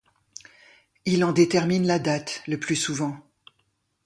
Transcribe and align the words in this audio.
Il 1.05 1.23
en 1.23 1.31
détermine 1.31 1.85
la 1.85 1.99
date 1.99 2.41
le 2.47 2.59
plus 2.59 2.75
souvent. 2.75 3.19